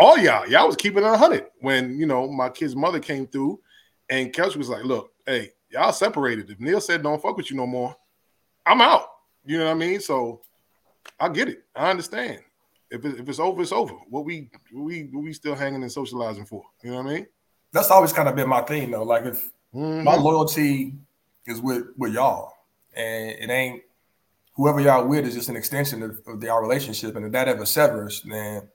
all 0.00 0.16
y'all, 0.18 0.48
y'all 0.48 0.66
was 0.66 0.76
keeping 0.76 1.04
it 1.04 1.10
100 1.10 1.46
when, 1.60 1.98
you 1.98 2.06
know, 2.06 2.26
my 2.26 2.48
kid's 2.48 2.74
mother 2.74 2.98
came 2.98 3.26
through 3.26 3.60
and 4.08 4.32
Kelsey 4.32 4.58
was 4.58 4.70
like, 4.70 4.82
look, 4.82 5.12
hey, 5.26 5.50
y'all 5.68 5.92
separated. 5.92 6.50
If 6.50 6.58
Neil 6.58 6.80
said 6.80 7.02
don't 7.02 7.20
fuck 7.20 7.36
with 7.36 7.50
you 7.50 7.56
no 7.56 7.66
more, 7.66 7.94
I'm 8.64 8.80
out. 8.80 9.06
You 9.44 9.58
know 9.58 9.66
what 9.66 9.72
I 9.72 9.74
mean? 9.74 10.00
So 10.00 10.40
I 11.18 11.28
get 11.28 11.48
it. 11.48 11.64
I 11.76 11.90
understand. 11.90 12.40
If, 12.90 13.04
it, 13.04 13.20
if 13.20 13.28
it's 13.28 13.38
over, 13.38 13.60
it's 13.60 13.72
over. 13.72 13.94
What 14.08 14.24
we 14.24 14.50
we 14.74 15.02
what 15.12 15.22
we 15.22 15.32
still 15.32 15.54
hanging 15.54 15.82
and 15.82 15.92
socializing 15.92 16.46
for? 16.46 16.64
You 16.82 16.90
know 16.90 17.02
what 17.02 17.10
I 17.10 17.14
mean? 17.14 17.26
That's 17.72 17.90
always 17.90 18.12
kind 18.12 18.28
of 18.28 18.34
been 18.34 18.48
my 18.48 18.62
thing 18.62 18.90
though. 18.90 19.04
Like 19.04 19.26
if 19.26 19.50
mm-hmm. 19.74 20.02
my 20.02 20.16
loyalty 20.16 20.94
is 21.46 21.60
with 21.60 21.84
with 21.96 22.14
y'all, 22.14 22.52
and 22.96 23.30
it 23.30 23.50
ain't 23.50 23.82
whoever 24.54 24.80
y'all 24.80 25.06
with 25.06 25.24
is 25.24 25.34
just 25.34 25.48
an 25.48 25.56
extension 25.56 26.02
of, 26.02 26.20
of 26.26 26.42
our 26.44 26.60
relationship, 26.60 27.14
and 27.14 27.26
if 27.26 27.32
that 27.32 27.46
ever 27.46 27.64
severs, 27.64 28.22
then 28.22 28.68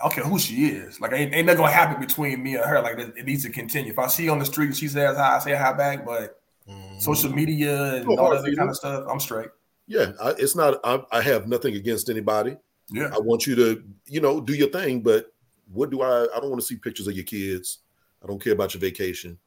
I 0.00 0.04
don't 0.04 0.14
care 0.14 0.24
who 0.24 0.38
she 0.38 0.66
is. 0.66 1.00
Like, 1.00 1.12
ain't, 1.12 1.34
ain't 1.34 1.46
nothing 1.46 1.60
gonna 1.60 1.72
happen 1.72 2.00
between 2.00 2.42
me 2.42 2.54
and 2.54 2.64
her. 2.64 2.80
Like, 2.80 2.98
it, 2.98 3.12
it 3.18 3.26
needs 3.26 3.42
to 3.44 3.50
continue. 3.50 3.92
If 3.92 3.98
I 3.98 4.06
see 4.06 4.26
her 4.26 4.32
on 4.32 4.38
the 4.38 4.46
street 4.46 4.66
and 4.66 4.76
she 4.76 4.88
says 4.88 5.16
hi, 5.16 5.36
I 5.36 5.38
say 5.40 5.54
hi 5.54 5.74
back. 5.74 6.06
But 6.06 6.40
mm. 6.68 7.00
social 7.00 7.30
media 7.30 7.96
and 7.96 8.06
all 8.18 8.30
that 8.30 8.56
kind 8.56 8.70
of 8.70 8.76
stuff, 8.76 9.04
I'm 9.10 9.20
straight. 9.20 9.50
Yeah, 9.86 10.12
I, 10.22 10.30
it's 10.38 10.56
not. 10.56 10.80
I, 10.84 11.02
I, 11.12 11.20
have 11.20 11.48
nothing 11.48 11.74
against 11.74 12.08
anybody. 12.08 12.56
Yeah, 12.90 13.10
I 13.12 13.18
want 13.18 13.46
you 13.46 13.54
to, 13.56 13.82
you 14.06 14.20
know, 14.20 14.40
do 14.40 14.54
your 14.54 14.68
thing. 14.68 15.02
But 15.02 15.32
what 15.70 15.90
do 15.90 16.00
I? 16.00 16.28
I 16.34 16.40
don't 16.40 16.48
want 16.48 16.60
to 16.60 16.66
see 16.66 16.76
pictures 16.76 17.06
of 17.06 17.14
your 17.14 17.24
kids. 17.24 17.80
I 18.22 18.26
don't 18.26 18.42
care 18.42 18.52
about 18.54 18.72
your 18.72 18.80
vacation. 18.80 19.38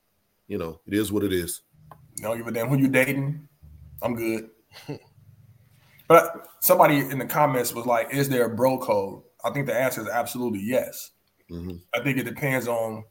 You 0.48 0.57
know, 0.60 0.81
it 0.86 0.93
is 0.93 1.12
what 1.12 1.24
it 1.24 1.33
is. 1.33 1.62
No, 2.19 2.36
give 2.36 2.45
a 2.45 2.51
damn 2.51 2.67
who 2.67 2.77
you 2.77 2.89
dating. 2.89 3.48
I'm 4.01 4.15
good. 4.15 4.50
But 6.07 6.48
somebody 6.60 7.00
in 7.00 7.17
the 7.17 7.25
comments 7.25 7.74
was 7.74 7.86
like, 7.86 8.13
"Is 8.13 8.29
there 8.29 8.45
a 8.45 8.55
bro 8.55 8.77
code?" 8.77 9.24
I 9.43 9.51
think 9.51 9.67
the 9.67 9.75
answer 9.75 10.01
is 10.01 10.07
absolutely 10.07 10.62
yes. 10.62 11.12
Mm-hmm. 11.50 11.77
I 11.93 12.00
think 12.01 12.17
it 12.17 12.23
depends 12.23 12.67
on 12.67 13.03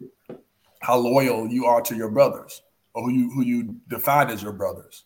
how 0.80 0.96
loyal 0.96 1.46
you 1.48 1.66
are 1.66 1.80
to 1.82 1.94
your 1.94 2.10
brothers 2.10 2.62
or 2.94 3.04
who 3.04 3.10
you 3.10 3.30
who 3.30 3.42
you 3.42 3.76
define 3.88 4.30
as 4.30 4.42
your 4.42 4.52
brothers. 4.52 5.04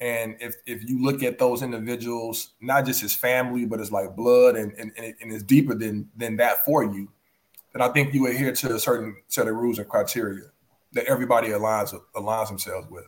And 0.00 0.36
if 0.40 0.54
if 0.66 0.88
you 0.88 1.02
look 1.02 1.22
at 1.22 1.38
those 1.38 1.62
individuals, 1.62 2.54
not 2.60 2.86
just 2.86 3.00
his 3.00 3.14
family, 3.14 3.66
but 3.66 3.80
it's 3.80 3.92
like 3.92 4.16
blood 4.16 4.56
and 4.56 4.72
and, 4.72 4.92
and, 4.96 5.14
and 5.20 5.32
it's 5.32 5.42
deeper 5.42 5.74
than 5.74 6.08
than 6.16 6.36
that 6.38 6.64
for 6.64 6.82
you, 6.82 7.10
then 7.72 7.82
I 7.82 7.88
think 7.88 8.14
you 8.14 8.26
adhere 8.26 8.52
to 8.52 8.74
a 8.74 8.78
certain 8.78 9.16
set 9.28 9.48
of 9.48 9.54
rules 9.54 9.78
and 9.78 9.88
criteria 9.88 10.46
that 10.92 11.04
everybody 11.04 11.48
aligns 11.48 11.98
aligns 12.16 12.48
themselves 12.48 12.88
with. 12.90 13.06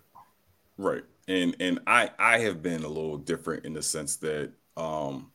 Right. 0.78 1.02
And 1.26 1.56
and 1.58 1.80
I 1.86 2.10
I 2.18 2.38
have 2.38 2.62
been 2.62 2.84
a 2.84 2.88
little 2.88 3.18
different 3.18 3.64
in 3.64 3.72
the 3.72 3.82
sense 3.82 4.16
that 4.16 4.52
um 4.76 5.32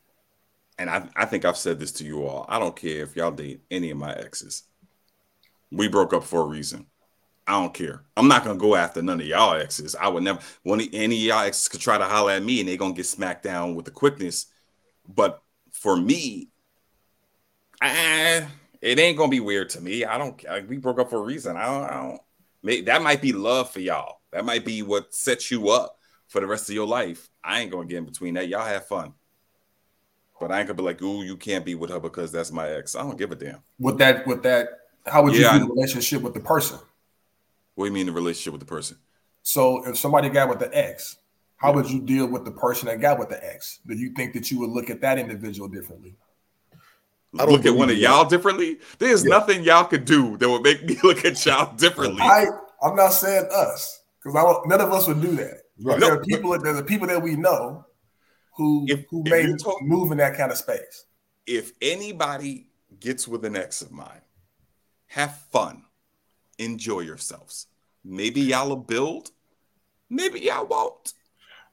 and 0.80 0.90
I, 0.90 1.08
I 1.16 1.26
think 1.26 1.46
I've 1.46 1.58
said 1.58 1.80
this 1.80 1.92
to 1.94 2.06
you 2.06 2.26
all. 2.26 2.46
I 2.48 2.58
don't 2.58 2.76
care 2.76 3.04
if 3.04 3.16
y'all 3.16 3.32
date 3.32 3.62
any 3.70 3.92
of 3.92 3.98
my 3.98 4.14
exes. 4.14 4.64
We 5.72 5.88
broke 5.90 6.14
up 6.14 6.24
for 6.24 6.42
a 6.42 6.48
reason. 6.48 6.88
I 7.46 7.52
don't 7.62 7.74
care. 7.74 8.04
I'm 8.16 8.28
not 8.28 8.44
gonna 8.44 8.58
go 8.58 8.76
after 8.76 9.02
none 9.02 9.20
of 9.20 9.28
y'all 9.28 9.56
exes. 9.56 9.96
I 9.96 10.08
would 10.08 10.24
never. 10.24 10.40
One 10.64 10.82
any 10.94 11.18
of 11.18 11.22
y'all 11.22 11.44
exes 11.44 11.68
could 11.68 11.82
try 11.82 11.98
to 11.98 12.06
holler 12.06 12.32
at 12.32 12.44
me, 12.44 12.60
and 12.60 12.70
they're 12.70 12.78
gonna 12.78 12.94
get 12.94 13.06
smacked 13.06 13.44
down 13.44 13.76
with 13.76 13.86
the 13.86 13.92
quickness. 13.92 14.46
But 15.08 15.42
for 15.72 15.98
me, 15.98 16.50
I, 17.82 18.48
it 18.82 19.00
ain't 19.00 19.18
gonna 19.18 19.30
be 19.30 19.40
weird 19.40 19.70
to 19.72 19.82
me. 19.82 20.06
I 20.06 20.18
don't. 20.18 20.42
we 20.68 20.78
broke 20.78 21.00
up 21.00 21.10
for 21.10 21.18
a 21.18 21.24
reason. 21.26 21.58
I 21.58 21.66
don't. 21.66 21.84
I 21.84 22.04
don't 22.04 22.22
may, 22.64 22.82
that 22.82 23.02
might 23.02 23.22
be 23.22 23.34
love 23.34 23.72
for 23.72 23.80
y'all. 23.80 24.22
That 24.32 24.46
might 24.46 24.64
be 24.64 24.82
what 24.82 25.14
sets 25.14 25.52
you 25.52 25.70
up 25.70 25.98
for 26.28 26.40
the 26.40 26.48
rest 26.48 26.70
of 26.70 26.76
your 26.76 26.88
life. 26.88 27.30
I 27.44 27.62
ain't 27.62 27.72
gonna 27.72 27.88
get 27.88 27.98
in 27.98 28.06
between 28.06 28.36
that. 28.36 28.48
Y'all 28.48 28.66
have 28.66 28.88
fun. 28.88 29.14
But 30.40 30.52
I 30.52 30.60
ain't 30.60 30.68
gonna 30.68 30.78
be 30.78 30.84
like, 30.84 31.02
ooh, 31.02 31.24
you 31.24 31.36
can't 31.36 31.66
be 31.66 31.76
with 31.76 31.90
her 31.90 32.00
because 32.00 32.32
that's 32.32 32.52
my 32.52 32.70
ex. 32.70 32.96
I 32.96 33.02
don't 33.02 33.18
give 33.18 33.32
a 33.32 33.36
damn. 33.36 33.62
With 33.80 33.98
that, 33.98 34.26
with 34.26 34.44
that, 34.44 34.70
how 35.06 35.24
would 35.24 35.34
you 35.34 35.42
yeah, 35.42 35.58
the 35.58 35.66
relationship 35.66 36.22
with 36.22 36.34
the 36.34 36.40
person? 36.40 36.80
What 37.76 37.86
do 37.86 37.90
you 37.90 37.94
mean 37.94 38.06
the 38.06 38.12
relationship 38.12 38.54
with 38.54 38.62
the 38.62 38.66
person? 38.66 38.98
So 39.42 39.86
if 39.88 39.98
somebody 39.98 40.30
got 40.30 40.50
with 40.50 40.60
the 40.60 40.70
ex, 40.78 41.18
how 41.58 41.70
yeah. 41.70 41.76
would 41.76 41.90
you 41.90 42.02
deal 42.02 42.28
with 42.28 42.46
the 42.46 42.52
person 42.52 42.88
that 42.88 43.02
got 43.02 43.20
with 43.20 43.30
the 43.30 43.44
ex? 43.46 43.80
Do 43.86 43.96
you 43.96 44.12
think 44.12 44.34
that 44.34 44.52
you 44.52 44.60
would 44.60 44.70
look 44.70 44.90
at 44.90 45.02
that 45.02 45.20
individual 45.20 45.68
differently? 45.68 46.16
I 47.38 47.46
don't 47.46 47.52
look 47.52 47.66
at 47.66 47.76
one 47.76 47.90
of 47.90 47.98
y'all 47.98 48.26
differently. 48.26 48.80
There's 48.98 49.24
yeah. 49.24 49.30
nothing 49.30 49.64
y'all 49.64 49.84
could 49.84 50.06
do 50.06 50.38
that 50.38 50.50
would 50.50 50.64
make 50.64 50.84
me 50.84 50.98
look 51.04 51.26
at 51.26 51.46
y'all 51.46 51.76
differently. 51.76 52.22
I, 52.22 52.46
I'm 52.82 52.96
not 52.96 53.10
saying 53.10 53.48
us 53.54 54.02
because 54.24 54.62
none 54.66 54.82
of 54.82 54.92
us 54.92 55.08
would 55.08 55.22
do 55.22 55.36
that. 55.36 55.62
Right. 55.82 56.00
There 56.00 56.14
are 56.14 56.24
people. 56.24 56.58
There 56.60 56.76
are 56.76 56.84
people 56.84 57.08
that 57.08 57.22
we 57.22 57.36
know 57.36 57.86
who 58.60 58.86
if, 58.90 59.06
who 59.10 59.24
if 59.26 59.32
may 59.32 59.56
talk, 59.56 59.82
move 59.82 60.12
in 60.12 60.18
that 60.18 60.36
kind 60.36 60.52
of 60.52 60.58
space. 60.58 61.06
If 61.48 61.72
anybody 61.82 62.68
gets 63.00 63.28
with 63.28 63.46
an 63.46 63.56
ex 63.56 63.82
of 63.82 63.92
mine, 63.92 64.22
have 65.08 65.36
fun, 65.52 65.84
enjoy 66.60 67.00
yourselves. 67.00 67.68
Maybe 68.04 68.42
y'all 68.42 68.70
will 68.70 68.76
build, 68.76 69.32
maybe 70.10 70.42
y'all 70.42 70.68
won't. 70.68 71.14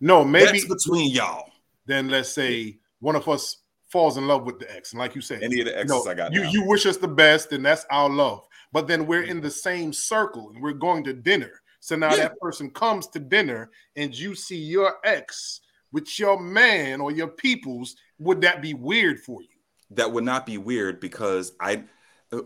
No, 0.01 0.25
maybe 0.25 0.61
That's 0.61 0.67
between 0.67 1.11
y'all. 1.11 1.51
Then 1.87 2.09
let's 2.09 2.31
say 2.31 2.79
one 3.01 3.17
of 3.17 3.29
us 3.29 3.59
falls 3.89 4.17
in 4.17 4.29
love 4.29 4.45
with 4.45 4.61
the 4.61 4.73
ex, 4.75 4.93
and 4.93 5.01
like 5.01 5.15
you 5.15 5.21
said, 5.21 5.43
any 5.43 5.61
of 5.61 5.67
the 5.67 5.77
exes 5.77 5.97
you 5.97 6.05
know, 6.05 6.11
I 6.11 6.15
got, 6.15 6.33
you 6.33 6.43
now. 6.43 6.51
you 6.51 6.65
wish 6.67 6.87
us 6.87 6.97
the 6.97 7.09
best, 7.09 7.53
and 7.53 7.65
that's 7.65 7.85
our 7.91 8.09
love. 8.09 8.47
But 8.73 8.87
then 8.87 9.07
we're 9.07 9.23
mm-hmm. 9.23 9.33
in 9.33 9.41
the 9.41 9.51
same 9.51 9.93
circle, 9.93 10.51
and 10.51 10.63
we're 10.63 10.73
going 10.73 11.03
to 11.05 11.13
dinner. 11.13 11.63
So 11.81 11.97
now 11.97 12.11
yeah. 12.11 12.29
that 12.29 12.41
person 12.41 12.71
comes 12.71 13.09
to 13.09 13.19
dinner, 13.19 13.71
and 13.97 14.17
you 14.17 14.35
see 14.35 14.59
your 14.59 14.95
ex 15.05 15.61
with 15.97 16.19
your 16.19 16.39
man 16.39 17.01
or 17.01 17.11
your 17.11 17.27
peoples. 17.27 17.97
Would 18.19 18.43
that 18.43 18.61
be 18.61 18.75
weird 18.75 19.19
for 19.19 19.41
you? 19.41 19.49
That 19.93 20.13
would 20.13 20.25
not 20.25 20.45
be 20.45 20.59
weird 20.59 21.01
because 21.01 21.53
I. 21.59 21.85
Uh, 22.31 22.43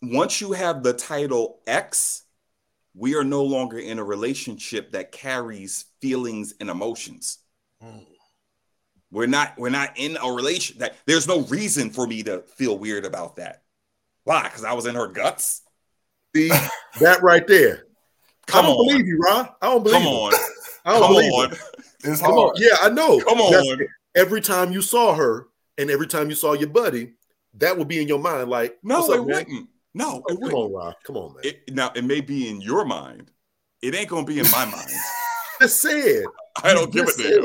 once 0.00 0.40
you 0.40 0.52
have 0.52 0.84
the 0.84 0.92
title 0.92 1.58
X, 1.66 2.22
we 2.94 3.16
are 3.16 3.24
no 3.24 3.42
longer 3.42 3.78
in 3.78 3.98
a 3.98 4.04
relationship 4.04 4.92
that 4.92 5.10
carries 5.10 5.86
feelings 6.00 6.54
and 6.60 6.70
emotions. 6.70 7.38
Mm. 7.82 8.06
We're 9.10 9.26
not 9.26 9.54
we're 9.58 9.70
not 9.70 9.98
in 9.98 10.16
a 10.16 10.30
relation 10.30 10.78
that 10.78 10.94
there's 11.04 11.26
no 11.26 11.40
reason 11.40 11.90
for 11.90 12.06
me 12.06 12.22
to 12.22 12.42
feel 12.42 12.78
weird 12.78 13.04
about 13.04 13.36
that. 13.36 13.62
Why? 14.22 14.44
Because 14.44 14.62
I 14.62 14.74
was 14.74 14.86
in 14.86 14.94
her 14.94 15.08
guts. 15.08 15.62
See 16.34 16.50
that 17.00 17.22
right 17.22 17.46
there. 17.48 17.86
Come 18.46 18.64
I 18.64 18.68
don't 18.68 18.76
on. 18.76 18.86
believe 18.86 19.06
you, 19.08 19.18
Ron. 19.18 19.48
I 19.60 19.66
don't 19.66 19.82
believe 19.82 20.02
Come 20.02 20.06
on. 20.06 20.32
I 20.84 20.92
don't 20.92 21.02
Come 21.02 21.12
believe 21.12 21.32
on. 21.32 21.56
It. 22.06 22.12
It's 22.12 22.20
hard. 22.20 22.34
On. 22.34 22.52
Yeah, 22.56 22.76
I 22.80 22.88
know. 22.90 23.20
Come 23.20 23.40
on. 23.40 23.78
That's, 23.78 23.90
every 24.14 24.40
time 24.40 24.72
you 24.72 24.82
saw 24.82 25.14
her 25.14 25.48
and 25.78 25.90
every 25.90 26.06
time 26.06 26.28
you 26.28 26.36
saw 26.36 26.52
your 26.52 26.68
buddy, 26.68 27.12
that 27.54 27.76
would 27.76 27.88
be 27.88 28.00
in 28.00 28.08
your 28.08 28.18
mind 28.18 28.50
like, 28.50 28.78
no, 28.82 29.10
it 29.12 29.18
man? 29.18 29.26
wouldn't. 29.26 29.68
No, 29.94 30.22
oh, 30.28 30.36
come 30.36 30.54
on, 30.54 30.72
Rob. 30.72 30.94
Come 31.04 31.16
on, 31.16 31.34
man. 31.34 31.42
It, 31.44 31.74
now 31.74 31.90
it 31.94 32.04
may 32.04 32.20
be 32.20 32.48
in 32.48 32.60
your 32.60 32.84
mind. 32.84 33.30
It 33.80 33.94
ain't 33.94 34.08
gonna 34.08 34.26
be 34.26 34.38
in 34.38 34.50
my 34.50 34.66
mind. 34.66 34.90
just 35.60 35.80
said. 35.80 36.24
I 36.62 36.74
don't 36.74 36.92
give 36.92 37.08
a 37.08 37.16
damn. 37.16 37.42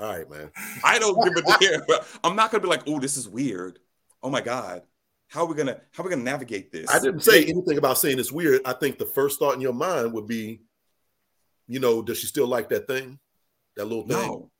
All 0.00 0.16
right, 0.16 0.28
man. 0.28 0.50
I 0.82 0.98
don't 0.98 1.22
give 1.22 1.44
a 1.44 1.58
damn. 1.60 1.98
I'm 2.24 2.34
not 2.34 2.50
gonna 2.50 2.62
be 2.62 2.68
like, 2.68 2.82
oh, 2.86 2.98
this 2.98 3.16
is 3.16 3.28
weird. 3.28 3.78
Oh 4.22 4.30
my 4.30 4.40
god. 4.40 4.82
How 5.28 5.42
are 5.42 5.46
we 5.46 5.54
gonna 5.54 5.80
how 5.92 6.02
are 6.02 6.06
we 6.06 6.10
gonna 6.10 6.24
navigate 6.24 6.72
this? 6.72 6.90
I 6.90 6.98
didn't 6.98 7.20
say 7.20 7.44
anything 7.44 7.78
about 7.78 7.98
saying 7.98 8.18
it's 8.18 8.32
weird. 8.32 8.62
I 8.64 8.72
think 8.72 8.98
the 8.98 9.06
first 9.06 9.38
thought 9.38 9.54
in 9.54 9.60
your 9.60 9.72
mind 9.72 10.12
would 10.12 10.26
be, 10.26 10.62
you 11.68 11.80
know, 11.80 12.02
does 12.02 12.18
she 12.18 12.26
still 12.26 12.46
like 12.46 12.68
that 12.70 12.86
thing? 12.86 13.18
That 13.76 13.84
little 13.84 14.06
thing? 14.06 14.16
No. 14.16 14.50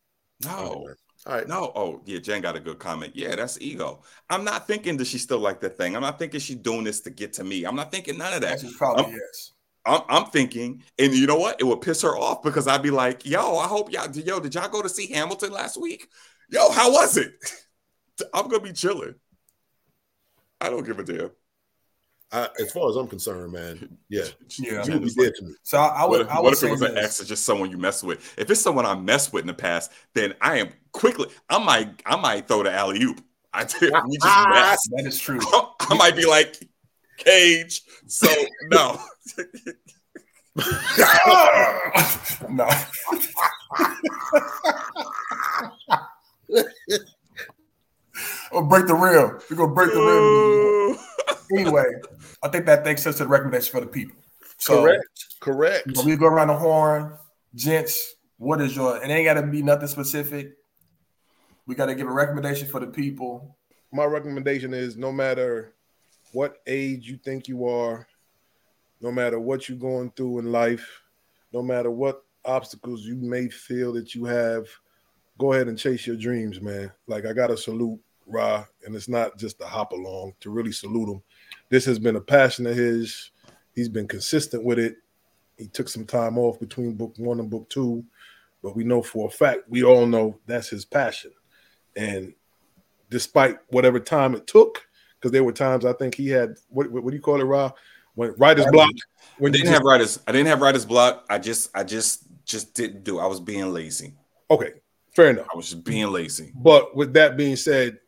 No. 0.45 0.51
Oh, 0.51 0.89
All 1.27 1.35
right. 1.35 1.49
No. 1.49 1.73
Oh, 1.75 2.03
yeah. 2.05 2.19
Jen 2.19 2.43
got 2.43 2.57
a 2.57 2.61
good 2.61 2.79
comment. 2.79 3.13
Yeah, 3.15 3.35
that's 3.35 3.61
ego. 3.61 4.03
I'm 4.29 4.45
not 4.45 4.67
thinking 4.67 4.97
that 4.99 5.07
she 5.07 5.19
still 5.19 5.39
like 5.39 5.61
that 5.61 5.77
thing. 5.77 5.97
I'm 5.97 6.03
not 6.03 6.19
thinking 6.19 6.41
she's 6.41 6.57
doing 6.57 6.85
this 6.85 7.01
to 7.03 7.11
get 7.11 7.33
to 7.35 7.45
me. 7.45 7.65
I'm 7.65 7.77
not 7.77 7.91
thinking 7.91 8.19
none 8.19 8.35
of 8.35 8.43
that. 8.43 8.63
probably 8.77 9.05
I'm, 9.07 9.11
yes. 9.13 9.53
I'm, 9.87 10.01
I'm, 10.09 10.25
thinking, 10.27 10.83
and 10.99 11.15
you 11.15 11.27
know 11.27 11.37
what? 11.37 11.61
It 11.61 11.65
would 11.65 11.81
piss 11.81 12.03
her 12.03 12.17
off 12.17 12.43
because 12.43 12.67
I'd 12.67 12.83
be 12.83 12.91
like, 12.91 13.25
"Yo, 13.25 13.57
I 13.57 13.67
hope 13.69 13.93
y'all, 13.93 14.11
yo, 14.11 14.41
did 14.41 14.55
y'all 14.55 14.69
go 14.69 14.83
to 14.83 14.89
see 14.89 15.07
Hamilton 15.13 15.53
last 15.53 15.81
week? 15.81 16.09
Yo, 16.51 16.71
how 16.71 16.93
was 16.93 17.17
it? 17.17 17.35
I'm 18.35 18.49
gonna 18.49 18.63
be 18.63 18.73
chilling. 18.73 19.15
I 20.61 20.71
don't 20.71 20.85
give 20.85 20.99
a 20.99 21.05
damn. 21.05 21.31
I, 22.37 22.51
as 22.61 22.71
far 22.71 22.91
as 22.91 22.97
I'm 22.97 23.09
concerned, 23.09 23.51
man, 23.53 23.97
yeah, 24.11 24.25
yeah, 24.59 24.85
you 24.85 24.93
would 24.93 25.05
be 25.05 25.15
dead 25.15 25.33
to 25.37 25.45
me. 25.45 25.55
So 25.63 25.79
I, 25.79 26.03
I 26.03 26.05
would. 26.05 26.19
What 26.19 26.27
if, 26.27 26.31
I 26.31 26.37
would 26.37 26.45
what 26.45 26.53
if 26.53 26.63
it 26.63 26.71
was 26.71 26.81
this. 26.81 26.91
an 26.91 26.99
ex 26.99 27.21
or 27.23 27.25
just 27.25 27.45
someone 27.45 27.71
you 27.71 27.79
mess 27.79 28.03
with? 28.03 28.35
If 28.37 28.51
it's 28.51 28.61
someone 28.61 28.85
I 28.85 28.95
messed 28.95 29.33
with 29.33 29.43
in 29.43 29.47
the 29.47 29.55
past, 29.55 29.91
then 30.13 30.35
I 30.43 30.59
am 30.59 30.69
quickly. 30.93 31.29
I 31.49 31.59
might. 31.59 32.03
I 32.05 32.17
might 32.17 32.47
throw 32.47 32.63
the 32.63 32.73
alley 32.73 33.03
oop. 33.03 33.23
I 33.55 33.65
did. 33.81 33.91
We 34.07 34.17
just 34.19 34.27
ah, 34.27 34.47
messed. 34.51 34.91
That 34.97 35.07
is 35.07 35.19
true. 35.19 35.41
I 35.81 35.95
might 35.95 36.15
be 36.15 36.27
like 36.27 36.61
Cage. 37.17 37.81
So 38.07 38.29
no. 38.71 39.01
no. 42.51 42.69
we'll 48.53 48.63
break 48.63 48.87
the 48.87 48.95
rim. 48.95 49.39
We're 49.51 49.57
gonna 49.57 49.75
break 49.75 49.93
the 49.93 50.01
rim. 50.01 50.99
anyway, 51.59 51.85
I 52.43 52.49
think 52.49 52.67
that 52.67 52.85
takes 52.85 53.07
us 53.07 53.19
to 53.19 53.25
the 53.25 53.29
recommendation 53.29 53.73
for 53.73 53.81
the 53.81 53.87
people. 53.87 54.17
So, 54.59 54.83
correct. 54.83 55.27
Correct. 55.41 56.05
we 56.05 56.17
go 56.17 56.27
around 56.27 56.49
the 56.49 56.57
horn, 56.57 57.17
gents. 57.55 58.15
What 58.39 58.61
is 58.61 58.75
your? 58.77 59.03
It 59.03 59.09
ain't 59.09 59.27
got 59.27 59.35
to 59.35 59.47
be 59.47 59.63
nothing 59.63 59.89
specific. 59.89 60.53
We 61.67 61.75
got 61.75 61.87
to 61.87 61.95
give 61.95 62.07
a 62.07 62.13
recommendation 62.13 62.69
for 62.69 62.81
the 62.81 62.87
people. 62.87 63.57
My 63.93 64.05
recommendation 64.05 64.75
is 64.75 64.97
no 64.97 65.11
matter 65.13 65.75
what 66.33 66.59
age 66.67 67.09
you 67.09 67.17
think 67.17 67.49
you 67.49 67.67
are, 67.67 68.07
no 69.01 69.11
matter 69.11 69.39
what 69.41 69.69
you're 69.69 69.79
going 69.79 70.11
through 70.13 70.41
in 70.41 70.53
life, 70.53 71.03
no 71.53 71.63
matter 71.63 71.91
what 71.91 72.25
obstacles 72.45 73.03
you 73.03 73.17
may 73.17 73.49
feel 73.49 73.93
that 73.95 74.15
you 74.15 74.25
have, 74.25 74.67
go 75.39 75.53
ahead 75.53 75.69
and 75.69 75.79
chase 75.79 76.07
your 76.07 76.17
dreams, 76.17 76.61
man. 76.61 76.93
Like 77.07 77.27
I 77.27 77.33
got 77.33 77.49
to 77.49 77.57
salute 77.57 78.01
Ra, 78.27 78.65
and 78.85 78.95
it's 78.95 79.09
not 79.09 79.39
just 79.39 79.61
a 79.61 79.67
hop 79.67 79.93
along 79.93 80.35
to 80.41 80.51
really 80.51 80.73
salute 80.73 81.09
him 81.09 81.23
this 81.69 81.85
has 81.85 81.99
been 81.99 82.17
a 82.17 82.21
passion 82.21 82.67
of 82.67 82.77
his. 82.77 83.31
He's 83.75 83.89
been 83.89 84.09
consistent 84.09 84.65
with 84.65 84.79
it. 84.79 84.97
He 85.59 85.69
took 85.69 85.89
some 85.89 86.05
time 86.05 86.39
off 86.39 86.61
between 86.61 86.95
book 86.95 87.15
one 87.17 87.41
and 87.41 87.51
book 87.51 87.69
two, 87.69 88.05
but 88.63 88.77
we 88.77 88.85
know 88.85 89.03
for 89.03 89.29
a 89.29 89.31
fact, 89.31 89.61
we 89.69 89.83
all 89.83 90.07
know 90.07 90.39
that's 90.47 90.69
his 90.69 90.85
passion. 90.85 91.33
And 91.97 92.35
despite 93.11 93.59
whatever 93.69 93.99
time 93.99 94.35
it 94.35 94.47
took, 94.47 94.87
because 95.19 95.33
there 95.33 95.45
were 95.45 95.53
times 95.53 95.85
I 95.85 95.95
think 95.95 96.15
he 96.15 96.29
had 96.29 96.57
what, 96.69 96.91
what, 96.91 97.07
do 97.07 97.17
you 97.17 97.23
call 97.23 97.41
it, 97.41 97.45
Rob? 97.45 97.75
When 98.15 98.35
writer's 98.39 98.67
block. 98.67 98.91
When 99.39 99.53
I 99.53 99.57
didn't 99.59 99.73
have 99.73 99.83
writers, 99.83 100.21
I 100.27 100.33
didn't 100.33 100.47
have 100.49 100.63
writer's 100.63 100.87
block. 100.87 101.27
I 101.29 101.39
just, 101.39 101.71
I 101.75 101.85
just, 101.85 102.25
just 102.45 102.75
didn't 102.75 103.05
do. 103.05 103.19
I 103.19 103.27
was 103.27 103.41
being 103.41 103.73
lazy. 103.73 104.15
Okay, 104.51 104.73
fair 105.15 105.31
enough. 105.31 105.47
I 105.53 105.57
was 105.57 105.71
just 105.71 105.85
being 105.85 106.11
lazy. 106.11 106.53
But 106.55 106.97
with 106.97 107.13
that 107.15 107.37
being 107.37 107.57
said, 107.57 107.99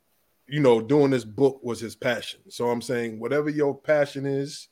you 0.48 0.60
know, 0.60 0.80
doing 0.80 1.10
this 1.10 1.24
book 1.24 1.60
was 1.62 1.80
his 1.80 1.94
passion. 1.94 2.40
So 2.48 2.70
I'm 2.70 2.82
saying, 2.82 3.20
whatever 3.20 3.50
your 3.50 3.76
passion 3.76 4.26
is, 4.26 4.68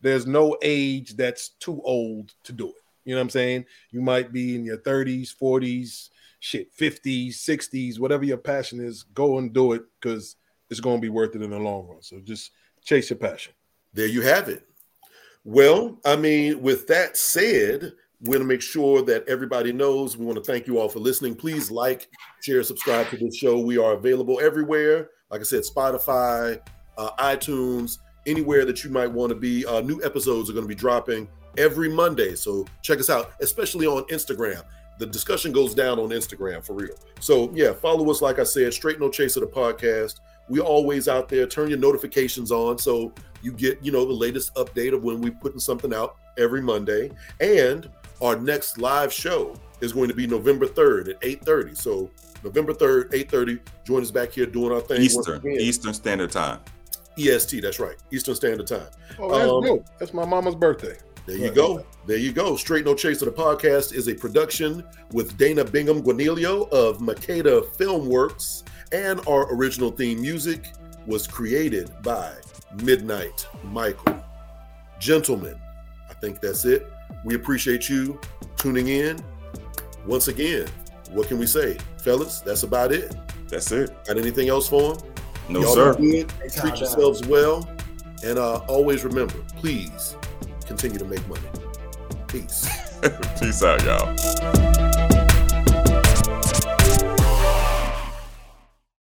there's 0.00 0.26
no 0.26 0.56
age 0.62 1.16
that's 1.16 1.48
too 1.48 1.80
old 1.82 2.34
to 2.44 2.52
do 2.52 2.68
it. 2.68 2.74
You 3.04 3.14
know 3.14 3.20
what 3.20 3.24
I'm 3.24 3.30
saying? 3.30 3.64
You 3.90 4.02
might 4.02 4.32
be 4.32 4.54
in 4.54 4.64
your 4.64 4.78
30s, 4.78 5.30
40s. 5.34 6.10
shit 6.40 6.76
50s, 6.76 7.36
60s, 7.36 7.98
whatever 7.98 8.24
your 8.24 8.36
passion 8.36 8.80
is, 8.80 9.02
go 9.02 9.38
and 9.38 9.52
do 9.52 9.72
it 9.72 9.82
because 9.98 10.36
it's 10.68 10.80
going 10.80 10.98
to 10.98 11.02
be 11.02 11.08
worth 11.08 11.34
it 11.34 11.42
in 11.42 11.50
the 11.50 11.58
long 11.58 11.86
run. 11.88 12.02
So 12.02 12.20
just 12.20 12.50
chase 12.84 13.08
your 13.08 13.18
passion. 13.18 13.54
There 13.94 14.06
you 14.06 14.20
have 14.22 14.48
it. 14.48 14.66
Well, 15.44 15.98
I 16.04 16.16
mean, 16.16 16.60
with 16.60 16.86
that 16.88 17.16
said, 17.16 17.92
we're 18.24 18.34
going 18.34 18.48
to 18.48 18.54
make 18.54 18.62
sure 18.62 19.02
that 19.02 19.28
everybody 19.28 19.72
knows. 19.72 20.16
We 20.16 20.24
want 20.24 20.42
to 20.42 20.44
thank 20.44 20.66
you 20.66 20.78
all 20.78 20.88
for 20.88 20.98
listening. 20.98 21.34
Please 21.34 21.70
like, 21.70 22.08
share, 22.40 22.62
subscribe 22.62 23.08
to 23.10 23.18
this 23.18 23.36
show. 23.36 23.58
We 23.58 23.76
are 23.76 23.92
available 23.92 24.40
everywhere. 24.40 25.10
Like 25.30 25.42
I 25.42 25.44
said, 25.44 25.62
Spotify, 25.62 26.60
uh, 26.96 27.10
iTunes, 27.18 27.98
anywhere 28.26 28.64
that 28.64 28.82
you 28.82 28.90
might 28.90 29.10
want 29.10 29.30
to 29.30 29.34
be. 29.34 29.66
Uh, 29.66 29.82
new 29.82 30.02
episodes 30.02 30.48
are 30.48 30.54
going 30.54 30.64
to 30.64 30.68
be 30.68 30.74
dropping 30.74 31.28
every 31.58 31.88
Monday. 31.88 32.34
So 32.34 32.64
check 32.82 32.98
us 32.98 33.10
out, 33.10 33.32
especially 33.40 33.86
on 33.86 34.04
Instagram. 34.04 34.62
The 34.98 35.06
discussion 35.06 35.52
goes 35.52 35.74
down 35.74 35.98
on 35.98 36.10
Instagram 36.10 36.64
for 36.64 36.74
real. 36.74 36.94
So 37.20 37.50
yeah, 37.52 37.72
follow 37.72 38.10
us. 38.10 38.22
Like 38.22 38.38
I 38.38 38.44
said, 38.44 38.72
straight 38.72 39.00
no 39.00 39.10
chaser 39.10 39.40
the 39.40 39.46
podcast. 39.46 40.20
We 40.48 40.60
always 40.60 41.08
out 41.08 41.28
there. 41.28 41.46
Turn 41.46 41.68
your 41.68 41.78
notifications 41.78 42.52
on 42.52 42.78
so 42.78 43.12
you 43.42 43.52
get 43.52 43.84
you 43.84 43.92
know 43.92 44.04
the 44.06 44.12
latest 44.12 44.54
update 44.54 44.94
of 44.94 45.02
when 45.02 45.20
we 45.20 45.30
putting 45.30 45.58
something 45.58 45.92
out 45.92 46.16
every 46.38 46.62
Monday. 46.62 47.10
And 47.40 47.90
our 48.24 48.36
next 48.36 48.78
live 48.78 49.12
show 49.12 49.54
is 49.80 49.92
going 49.92 50.08
to 50.08 50.14
be 50.14 50.26
November 50.26 50.66
3rd 50.66 51.10
at 51.10 51.20
8:30. 51.20 51.76
So 51.76 52.10
November 52.42 52.72
3rd, 52.72 53.10
8:30. 53.12 53.60
Join 53.84 54.02
us 54.02 54.10
back 54.10 54.32
here 54.32 54.46
doing 54.46 54.72
our 54.72 54.80
thing. 54.80 55.02
Eastern, 55.02 55.46
Eastern 55.46 55.94
Standard 55.94 56.32
Time. 56.32 56.60
EST, 57.18 57.60
that's 57.60 57.78
right. 57.78 57.96
Eastern 58.12 58.34
Standard 58.34 58.66
Time. 58.66 58.88
Oh, 59.18 59.30
that's 59.30 59.50
um, 59.50 59.62
dope. 59.62 59.86
That's 59.98 60.14
my 60.14 60.24
mama's 60.24 60.54
birthday. 60.54 60.96
There 61.26 61.36
you 61.36 61.46
right. 61.46 61.54
go. 61.54 61.86
There 62.06 62.16
you 62.16 62.32
go. 62.32 62.56
Straight 62.56 62.84
No 62.84 62.94
Chaser, 62.94 63.26
the 63.26 63.30
podcast 63.30 63.94
is 63.94 64.08
a 64.08 64.14
production 64.14 64.84
with 65.12 65.38
Dana 65.38 65.64
Bingham 65.64 66.02
Guanilio 66.02 66.68
of 66.70 66.98
Makeda 66.98 67.64
Filmworks, 67.76 68.64
and 68.92 69.20
our 69.26 69.54
original 69.54 69.90
theme 69.90 70.20
music 70.20 70.72
was 71.06 71.26
created 71.26 71.90
by 72.02 72.32
Midnight 72.82 73.46
Michael. 73.62 74.22
Gentlemen, 74.98 75.58
I 76.10 76.14
think 76.14 76.40
that's 76.40 76.64
it. 76.64 76.86
We 77.24 77.34
appreciate 77.34 77.88
you 77.88 78.20
tuning 78.56 78.88
in. 78.88 79.18
Once 80.06 80.28
again, 80.28 80.68
what 81.10 81.28
can 81.28 81.38
we 81.38 81.46
say? 81.46 81.78
Fellas, 81.98 82.40
that's 82.40 82.62
about 82.62 82.92
it. 82.92 83.14
That's 83.48 83.70
it. 83.72 83.90
Got 84.04 84.18
anything 84.18 84.48
else 84.48 84.68
for 84.68 84.94
them? 84.94 85.12
No, 85.48 85.60
Y'all 85.60 85.74
sir. 85.74 85.94
Good. 85.94 86.28
Treat 86.54 86.78
yourselves 86.78 87.26
well. 87.26 87.68
And 88.22 88.38
uh, 88.38 88.56
always 88.68 89.04
remember, 89.04 89.34
please 89.56 90.16
continue 90.66 90.98
to 90.98 91.04
make 91.04 91.26
money. 91.28 91.42
Peace. 92.26 92.68
Peace 93.40 93.62
out, 93.62 93.82
y'all. 93.84 94.83